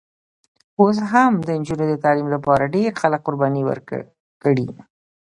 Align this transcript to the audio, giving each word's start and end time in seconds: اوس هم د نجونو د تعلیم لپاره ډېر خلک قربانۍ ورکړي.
اوس 0.79 0.97
هم 1.11 1.33
د 1.47 1.49
نجونو 1.59 1.85
د 1.89 1.93
تعلیم 2.03 2.27
لپاره 2.35 2.71
ډېر 2.75 2.91
خلک 3.01 3.21
قربانۍ 3.27 3.63
ورکړي. 3.65 4.67